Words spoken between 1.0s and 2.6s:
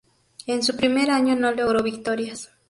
año no logró victorias.